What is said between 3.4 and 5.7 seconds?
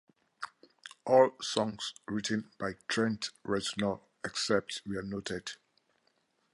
Reznor, except where noted.